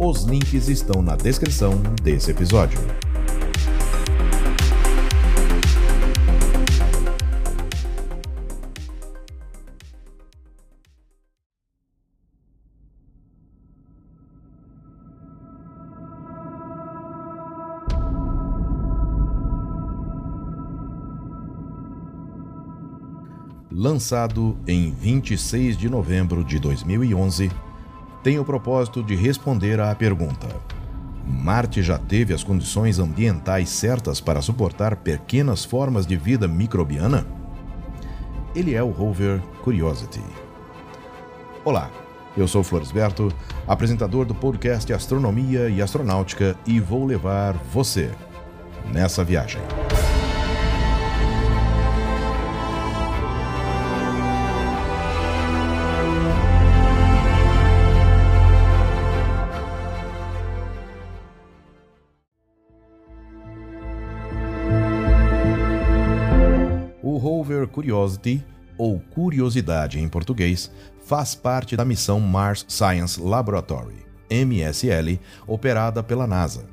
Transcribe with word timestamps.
Os 0.00 0.22
links 0.22 0.68
estão 0.68 1.02
na 1.02 1.16
descrição 1.16 1.82
desse 2.04 2.30
episódio. 2.30 2.78
Lançado 23.72 24.56
em 24.64 24.92
26 24.92 25.76
de 25.76 25.88
novembro 25.88 26.44
de 26.44 26.60
2011, 26.60 27.50
tem 28.22 28.38
o 28.38 28.44
propósito 28.44 29.02
de 29.02 29.14
responder 29.14 29.80
à 29.80 29.94
pergunta: 29.94 30.48
Marte 31.26 31.82
já 31.82 31.98
teve 31.98 32.32
as 32.34 32.42
condições 32.42 32.98
ambientais 32.98 33.68
certas 33.68 34.20
para 34.20 34.42
suportar 34.42 34.96
pequenas 34.96 35.64
formas 35.64 36.06
de 36.06 36.16
vida 36.16 36.48
microbiana? 36.48 37.26
Ele 38.54 38.74
é 38.74 38.82
o 38.82 38.90
rover 38.90 39.40
Curiosity. 39.62 40.22
Olá, 41.64 41.90
eu 42.36 42.48
sou 42.48 42.62
Floresberto, 42.62 43.32
apresentador 43.66 44.24
do 44.24 44.34
podcast 44.34 44.92
Astronomia 44.92 45.68
e 45.68 45.82
Astronáutica, 45.82 46.56
e 46.66 46.80
vou 46.80 47.04
levar 47.04 47.54
você 47.72 48.10
nessa 48.92 49.22
viagem. 49.22 49.60
Curiosity, 67.68 68.44
ou 68.76 68.98
Curiosidade 68.98 69.98
em 69.98 70.08
português, 70.08 70.70
faz 71.04 71.34
parte 71.34 71.76
da 71.76 71.84
missão 71.84 72.20
Mars 72.20 72.64
Science 72.68 73.20
Laboratory, 73.20 74.06
MSL, 74.30 75.18
operada 75.46 76.02
pela 76.02 76.26
NASA. 76.26 76.64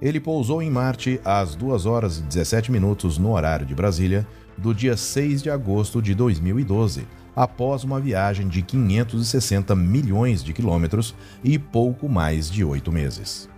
Ele 0.00 0.18
pousou 0.18 0.62
em 0.62 0.70
Marte 0.70 1.20
às 1.24 1.54
2 1.54 1.84
horas 1.84 2.18
e 2.18 2.22
17 2.22 2.72
minutos 2.72 3.18
no 3.18 3.32
horário 3.32 3.66
de 3.66 3.74
Brasília, 3.74 4.26
do 4.56 4.74
dia 4.74 4.96
6 4.96 5.42
de 5.42 5.50
agosto 5.50 6.00
de 6.00 6.14
2012, 6.14 7.06
após 7.36 7.84
uma 7.84 8.00
viagem 8.00 8.48
de 8.48 8.62
560 8.62 9.74
milhões 9.74 10.42
de 10.42 10.52
quilômetros 10.52 11.14
e 11.44 11.58
pouco 11.58 12.08
mais 12.08 12.50
de 12.50 12.64
oito 12.64 12.90
meses. 12.90 13.48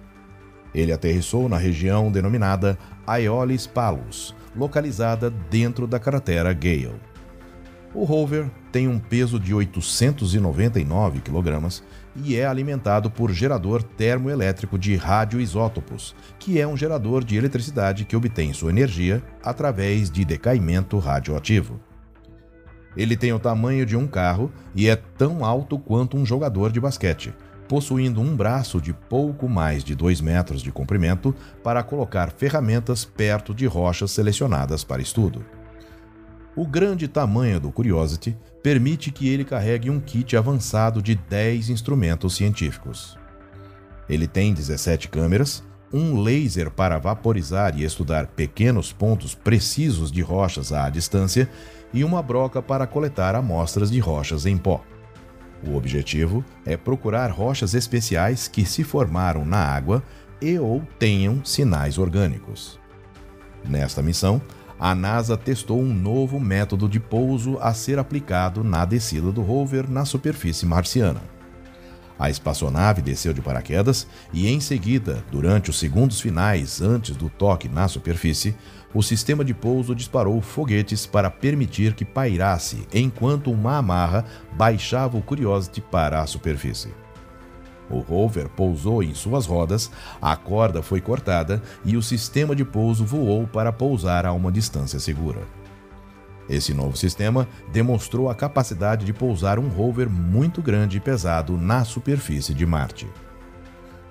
Ele 0.74 0.92
aterrissou 0.92 1.48
na 1.48 1.56
região 1.56 2.10
denominada 2.10 2.78
Aeolis 3.06 3.66
Palus, 3.66 4.34
localizada 4.56 5.30
dentro 5.30 5.86
da 5.86 5.98
cratera 5.98 6.52
Gale. 6.52 7.00
O 7.94 8.04
rover 8.04 8.50
tem 8.70 8.88
um 8.88 8.98
peso 8.98 9.38
de 9.38 9.52
899 9.52 11.20
kg 11.20 11.82
e 12.16 12.36
é 12.36 12.46
alimentado 12.46 13.10
por 13.10 13.30
gerador 13.30 13.82
termoelétrico 13.82 14.78
de 14.78 14.96
radioisótopos, 14.96 16.14
que 16.38 16.58
é 16.58 16.66
um 16.66 16.76
gerador 16.76 17.22
de 17.22 17.36
eletricidade 17.36 18.06
que 18.06 18.16
obtém 18.16 18.52
sua 18.54 18.70
energia 18.70 19.22
através 19.44 20.10
de 20.10 20.24
decaimento 20.24 20.98
radioativo. 20.98 21.78
Ele 22.96 23.16
tem 23.16 23.32
o 23.32 23.38
tamanho 23.38 23.84
de 23.84 23.96
um 23.96 24.06
carro 24.06 24.50
e 24.74 24.88
é 24.88 24.96
tão 24.96 25.44
alto 25.44 25.78
quanto 25.78 26.16
um 26.16 26.24
jogador 26.24 26.72
de 26.72 26.80
basquete, 26.80 27.32
possuindo 27.72 28.20
um 28.20 28.36
braço 28.36 28.82
de 28.82 28.92
pouco 28.92 29.48
mais 29.48 29.82
de 29.82 29.94
2 29.94 30.20
metros 30.20 30.60
de 30.60 30.70
comprimento 30.70 31.34
para 31.64 31.82
colocar 31.82 32.30
ferramentas 32.30 33.02
perto 33.02 33.54
de 33.54 33.64
rochas 33.64 34.10
selecionadas 34.10 34.84
para 34.84 35.00
estudo. 35.00 35.42
O 36.54 36.66
grande 36.66 37.08
tamanho 37.08 37.58
do 37.58 37.72
Curiosity 37.72 38.36
permite 38.62 39.10
que 39.10 39.26
ele 39.26 39.42
carregue 39.42 39.88
um 39.88 39.98
kit 39.98 40.36
avançado 40.36 41.00
de 41.00 41.14
10 41.14 41.70
instrumentos 41.70 42.36
científicos. 42.36 43.18
Ele 44.06 44.28
tem 44.28 44.52
17 44.52 45.08
câmeras, 45.08 45.64
um 45.90 46.20
laser 46.20 46.70
para 46.70 46.98
vaporizar 46.98 47.74
e 47.78 47.84
estudar 47.84 48.26
pequenos 48.26 48.92
pontos 48.92 49.34
precisos 49.34 50.12
de 50.12 50.20
rochas 50.20 50.74
à 50.74 50.90
distância 50.90 51.48
e 51.90 52.04
uma 52.04 52.22
broca 52.22 52.60
para 52.60 52.86
coletar 52.86 53.34
amostras 53.34 53.90
de 53.90 53.98
rochas 53.98 54.44
em 54.44 54.58
pó. 54.58 54.84
O 55.66 55.76
objetivo 55.76 56.44
é 56.66 56.76
procurar 56.76 57.30
rochas 57.30 57.74
especiais 57.74 58.48
que 58.48 58.64
se 58.64 58.82
formaram 58.82 59.44
na 59.44 59.58
água 59.58 60.02
e 60.40 60.58
ou 60.58 60.82
tenham 60.98 61.44
sinais 61.44 61.98
orgânicos. 61.98 62.78
Nesta 63.64 64.02
missão, 64.02 64.42
a 64.78 64.94
NASA 64.94 65.36
testou 65.36 65.80
um 65.80 65.94
novo 65.94 66.40
método 66.40 66.88
de 66.88 66.98
pouso 66.98 67.56
a 67.60 67.72
ser 67.72 67.98
aplicado 67.98 68.64
na 68.64 68.84
descida 68.84 69.30
do 69.30 69.40
rover 69.40 69.88
na 69.88 70.04
superfície 70.04 70.66
marciana. 70.66 71.20
A 72.22 72.30
espaçonave 72.30 73.02
desceu 73.02 73.32
de 73.32 73.42
paraquedas 73.42 74.06
e, 74.32 74.46
em 74.46 74.60
seguida, 74.60 75.24
durante 75.28 75.70
os 75.70 75.78
segundos 75.80 76.20
finais 76.20 76.80
antes 76.80 77.16
do 77.16 77.28
toque 77.28 77.68
na 77.68 77.88
superfície, 77.88 78.54
o 78.94 79.02
sistema 79.02 79.44
de 79.44 79.52
pouso 79.52 79.92
disparou 79.92 80.40
foguetes 80.40 81.04
para 81.04 81.28
permitir 81.28 81.94
que 81.94 82.04
pairasse 82.04 82.86
enquanto 82.94 83.50
uma 83.50 83.78
amarra 83.78 84.24
baixava 84.52 85.18
o 85.18 85.20
Curiosity 85.20 85.80
para 85.80 86.20
a 86.20 86.26
superfície. 86.28 86.94
O 87.90 87.98
rover 87.98 88.48
pousou 88.50 89.02
em 89.02 89.12
suas 89.14 89.44
rodas, 89.44 89.90
a 90.20 90.36
corda 90.36 90.80
foi 90.80 91.00
cortada 91.00 91.60
e 91.84 91.96
o 91.96 92.02
sistema 92.02 92.54
de 92.54 92.64
pouso 92.64 93.04
voou 93.04 93.48
para 93.48 93.72
pousar 93.72 94.26
a 94.26 94.32
uma 94.32 94.52
distância 94.52 95.00
segura. 95.00 95.40
Esse 96.52 96.74
novo 96.74 96.98
sistema 96.98 97.48
demonstrou 97.72 98.28
a 98.28 98.34
capacidade 98.34 99.06
de 99.06 99.12
pousar 99.14 99.58
um 99.58 99.68
rover 99.68 100.10
muito 100.10 100.60
grande 100.60 100.98
e 100.98 101.00
pesado 101.00 101.56
na 101.56 101.82
superfície 101.82 102.52
de 102.52 102.66
Marte. 102.66 103.08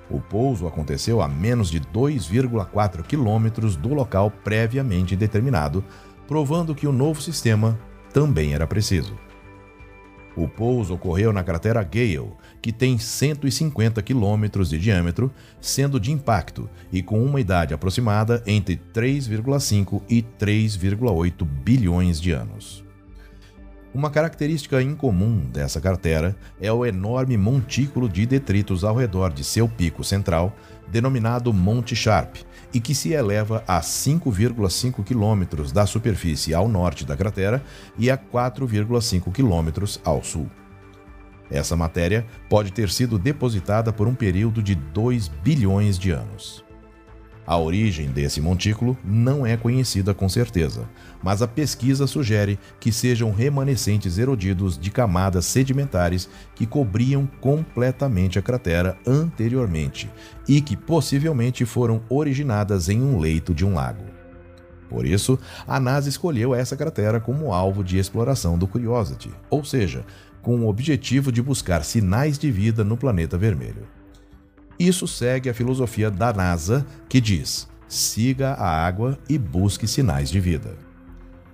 O 0.09 0.19
pouso 0.19 0.65
aconteceu 0.65 1.21
a 1.21 1.27
menos 1.27 1.69
de 1.69 1.79
2,4 1.79 3.03
quilômetros 3.03 3.75
do 3.75 3.93
local 3.93 4.31
previamente 4.43 5.15
determinado, 5.15 5.85
provando 6.27 6.73
que 6.73 6.87
o 6.87 6.91
novo 6.91 7.21
sistema 7.21 7.79
também 8.11 8.55
era 8.55 8.65
preciso. 8.65 9.15
O 10.35 10.47
pouso 10.47 10.93
ocorreu 10.93 11.33
na 11.33 11.43
cratera 11.43 11.83
Gale, 11.83 12.31
que 12.61 12.71
tem 12.71 12.97
150 12.97 14.01
quilômetros 14.01 14.69
de 14.69 14.79
diâmetro, 14.79 15.31
sendo 15.59 15.99
de 15.99 16.11
impacto 16.11 16.69
e 16.91 17.03
com 17.03 17.23
uma 17.23 17.41
idade 17.41 17.73
aproximada 17.73 18.41
entre 18.47 18.79
3,5 18.93 20.01
e 20.09 20.21
3,8 20.21 21.45
bilhões 21.45 22.19
de 22.19 22.31
anos. 22.31 22.90
Uma 23.93 24.09
característica 24.09 24.81
incomum 24.81 25.39
dessa 25.51 25.81
cratera 25.81 26.33
é 26.61 26.71
o 26.71 26.85
enorme 26.85 27.35
montículo 27.35 28.07
de 28.07 28.25
detritos 28.25 28.85
ao 28.85 28.95
redor 28.95 29.33
de 29.33 29.43
seu 29.43 29.67
pico 29.67 30.01
central, 30.01 30.55
denominado 30.87 31.51
Monte 31.51 31.93
Sharp, 31.93 32.37
e 32.73 32.79
que 32.79 32.95
se 32.95 33.11
eleva 33.11 33.65
a 33.67 33.81
5,5 33.81 35.03
quilômetros 35.03 35.73
da 35.73 35.85
superfície 35.85 36.53
ao 36.53 36.69
norte 36.69 37.03
da 37.03 37.17
cratera 37.17 37.61
e 37.97 38.09
a 38.09 38.17
4,5 38.17 39.29
quilômetros 39.29 39.99
ao 40.05 40.23
sul. 40.23 40.49
Essa 41.49 41.75
matéria 41.75 42.25
pode 42.49 42.71
ter 42.71 42.89
sido 42.89 43.19
depositada 43.19 43.91
por 43.91 44.07
um 44.07 44.15
período 44.15 44.63
de 44.63 44.73
2 44.73 45.27
bilhões 45.27 45.99
de 45.99 46.11
anos. 46.11 46.63
A 47.51 47.57
origem 47.57 48.07
desse 48.07 48.39
montículo 48.39 48.97
não 49.03 49.45
é 49.45 49.57
conhecida 49.57 50.13
com 50.13 50.29
certeza, 50.29 50.87
mas 51.21 51.41
a 51.41 51.47
pesquisa 51.49 52.07
sugere 52.07 52.57
que 52.79 52.93
sejam 52.93 53.29
remanescentes 53.33 54.17
erodidos 54.17 54.77
de 54.77 54.89
camadas 54.89 55.47
sedimentares 55.47 56.29
que 56.55 56.65
cobriam 56.65 57.27
completamente 57.41 58.39
a 58.39 58.41
cratera 58.41 58.97
anteriormente 59.05 60.09
e 60.47 60.61
que 60.61 60.77
possivelmente 60.77 61.65
foram 61.65 62.01
originadas 62.07 62.87
em 62.87 63.01
um 63.01 63.19
leito 63.19 63.53
de 63.53 63.65
um 63.65 63.73
lago. 63.73 64.05
Por 64.87 65.05
isso, 65.05 65.37
a 65.67 65.77
NASA 65.77 66.07
escolheu 66.07 66.55
essa 66.55 66.77
cratera 66.77 67.19
como 67.19 67.53
alvo 67.53 67.83
de 67.83 67.97
exploração 67.97 68.57
do 68.57 68.65
Curiosity, 68.65 69.29
ou 69.49 69.61
seja, 69.65 70.05
com 70.41 70.61
o 70.61 70.69
objetivo 70.69 71.33
de 71.33 71.41
buscar 71.41 71.83
sinais 71.83 72.39
de 72.39 72.49
vida 72.49 72.85
no 72.85 72.95
planeta 72.95 73.37
vermelho. 73.37 73.85
Isso 74.81 75.07
segue 75.07 75.47
a 75.47 75.53
filosofia 75.53 76.09
da 76.09 76.33
NASA, 76.33 76.83
que 77.07 77.21
diz: 77.21 77.69
siga 77.87 78.53
a 78.53 78.67
água 78.67 79.15
e 79.29 79.37
busque 79.37 79.85
sinais 79.87 80.27
de 80.31 80.39
vida. 80.39 80.75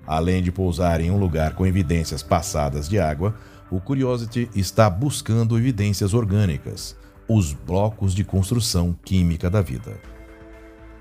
Além 0.05 0.41
de 0.41 0.49
pousar 0.49 1.01
em 1.01 1.11
um 1.11 1.17
lugar 1.17 1.53
com 1.53 1.67
evidências 1.67 2.23
passadas 2.23 2.87
de 2.87 2.97
água, 2.97 3.35
o 3.69 3.81
Curiosity 3.81 4.49
está 4.55 4.89
buscando 4.89 5.57
evidências 5.57 6.13
orgânicas, 6.13 6.95
os 7.27 7.51
blocos 7.51 8.15
de 8.15 8.23
construção 8.23 8.97
química 9.03 9.49
da 9.49 9.61
vida. 9.61 9.99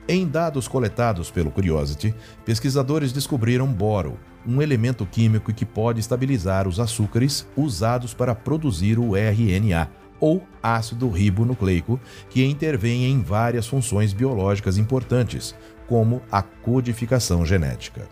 Em 0.08 0.26
dados 0.26 0.66
coletados 0.66 1.30
pelo 1.30 1.52
Curiosity, 1.52 2.12
pesquisadores 2.44 3.12
descobriram 3.12 3.72
boro, 3.72 4.18
um 4.44 4.60
elemento 4.60 5.06
químico 5.06 5.54
que 5.54 5.64
pode 5.64 6.00
estabilizar 6.00 6.66
os 6.66 6.80
açúcares 6.80 7.46
usados 7.56 8.12
para 8.14 8.34
produzir 8.34 8.98
o 8.98 9.14
RNA, 9.14 9.88
ou 10.20 10.42
ácido 10.62 11.08
ribonucleico, 11.08 12.00
que 12.30 12.44
intervém 12.44 13.04
em 13.04 13.22
várias 13.22 13.66
funções 13.66 14.12
biológicas 14.12 14.78
importantes, 14.78 15.54
como 15.86 16.22
a 16.30 16.42
codificação 16.42 17.44
genética. 17.44 18.08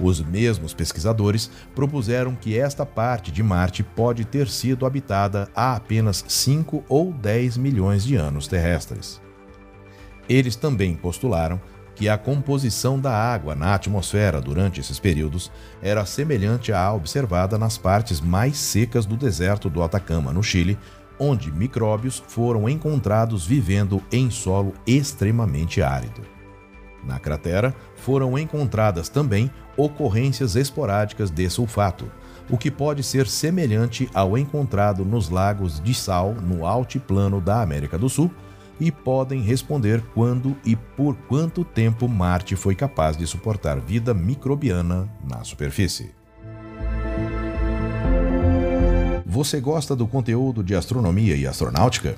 Os 0.00 0.20
mesmos 0.20 0.74
pesquisadores 0.74 1.50
propuseram 1.74 2.34
que 2.34 2.58
esta 2.58 2.84
parte 2.84 3.30
de 3.30 3.42
Marte 3.42 3.82
pode 3.82 4.24
ter 4.24 4.48
sido 4.48 4.84
habitada 4.84 5.48
há 5.54 5.76
apenas 5.76 6.24
5 6.26 6.84
ou 6.88 7.12
10 7.12 7.56
milhões 7.56 8.04
de 8.04 8.16
anos 8.16 8.48
terrestres. 8.48 9.20
Eles 10.28 10.56
também 10.56 10.94
postularam 10.94 11.60
que 11.94 12.08
a 12.08 12.16
composição 12.16 12.98
da 12.98 13.12
água 13.12 13.54
na 13.54 13.74
atmosfera 13.74 14.40
durante 14.40 14.80
esses 14.80 14.98
períodos 14.98 15.52
era 15.82 16.06
semelhante 16.06 16.72
à 16.72 16.92
observada 16.92 17.58
nas 17.58 17.76
partes 17.76 18.20
mais 18.20 18.56
secas 18.56 19.04
do 19.04 19.16
deserto 19.16 19.68
do 19.68 19.82
Atacama, 19.82 20.32
no 20.32 20.42
Chile, 20.42 20.78
onde 21.18 21.52
micróbios 21.52 22.22
foram 22.26 22.68
encontrados 22.68 23.46
vivendo 23.46 24.02
em 24.10 24.30
solo 24.30 24.72
extremamente 24.86 25.82
árido. 25.82 26.22
Na 27.04 27.18
cratera 27.18 27.74
foram 27.96 28.38
encontradas 28.38 29.08
também 29.08 29.50
ocorrências 29.76 30.54
esporádicas 30.56 31.30
de 31.30 31.48
sulfato, 31.50 32.10
o 32.50 32.58
que 32.58 32.70
pode 32.70 33.02
ser 33.02 33.26
semelhante 33.26 34.08
ao 34.12 34.36
encontrado 34.36 35.04
nos 35.04 35.28
lagos 35.28 35.80
de 35.80 35.94
sal 35.94 36.34
no 36.34 36.66
altiplano 36.66 37.40
da 37.40 37.62
América 37.62 37.98
do 37.98 38.08
Sul 38.08 38.30
e 38.80 38.90
podem 38.90 39.40
responder 39.40 40.02
quando 40.14 40.56
e 40.64 40.74
por 40.74 41.14
quanto 41.28 41.64
tempo 41.64 42.08
Marte 42.08 42.56
foi 42.56 42.74
capaz 42.74 43.16
de 43.16 43.26
suportar 43.26 43.80
vida 43.80 44.12
microbiana 44.12 45.08
na 45.28 45.44
superfície. 45.44 46.21
Você 49.32 49.62
gosta 49.62 49.96
do 49.96 50.06
conteúdo 50.06 50.62
de 50.62 50.74
astronomia 50.74 51.34
e 51.34 51.46
astronáutica? 51.46 52.16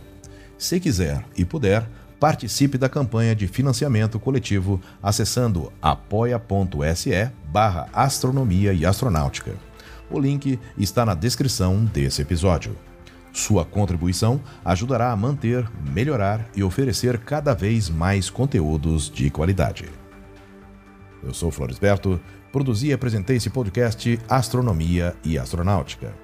Se 0.58 0.80
quiser 0.80 1.24
e 1.36 1.44
puder, 1.44 1.88
participe 2.18 2.76
da 2.76 2.88
campanha 2.88 3.36
de 3.36 3.46
financiamento 3.46 4.18
coletivo 4.18 4.80
acessando 5.00 5.72
apoia.se 5.80 7.30
barra 7.52 7.88
astronomia 7.92 8.72
e 8.72 8.84
astronáutica. 8.84 9.54
O 10.10 10.18
link 10.18 10.58
está 10.76 11.06
na 11.06 11.14
descrição 11.14 11.84
desse 11.84 12.20
episódio. 12.20 12.76
Sua 13.32 13.64
contribuição 13.64 14.40
ajudará 14.64 15.12
a 15.12 15.16
manter, 15.16 15.70
melhorar 15.92 16.50
e 16.56 16.64
oferecer 16.64 17.18
cada 17.18 17.54
vez 17.54 17.88
mais 17.88 18.28
conteúdos 18.28 19.08
de 19.08 19.30
qualidade. 19.30 19.88
Eu 21.22 21.32
sou 21.32 21.52
Floresberto, 21.52 22.20
produzi 22.50 22.88
e 22.88 22.92
apresentei 22.92 23.36
esse 23.36 23.50
podcast 23.50 24.18
Astronomia 24.28 25.14
e 25.24 25.38
Astronáutica. 25.38 26.23